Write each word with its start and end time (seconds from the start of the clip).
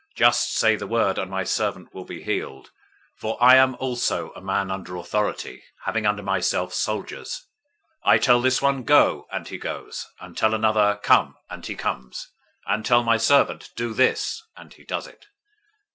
Just 0.15 0.55
say 0.55 0.75
the 0.75 0.87
word, 0.87 1.19
and 1.19 1.29
my 1.29 1.43
servant 1.43 1.93
will 1.93 2.05
be 2.05 2.23
healed. 2.23 2.69
008:009 3.19 3.19
For 3.19 3.37
I 3.39 3.55
am 3.57 3.75
also 3.75 4.31
a 4.33 4.41
man 4.41 4.71
under 4.71 4.95
authority, 4.95 5.63
having 5.85 6.07
under 6.07 6.23
myself 6.23 6.73
soldiers. 6.73 7.45
I 8.03 8.17
tell 8.17 8.41
this 8.41 8.63
one, 8.63 8.81
'Go,' 8.81 9.27
and 9.31 9.47
he 9.47 9.59
goes; 9.59 10.07
and 10.19 10.35
tell 10.35 10.55
another, 10.55 10.99
'Come,' 11.03 11.35
and 11.51 11.63
he 11.63 11.75
comes; 11.75 12.29
and 12.65 12.83
tell 12.83 13.03
my 13.03 13.17
servant, 13.17 13.69
'Do 13.75 13.93
this,' 13.93 14.41
and 14.57 14.73
he 14.73 14.83
does 14.85 15.05
it." 15.05 15.27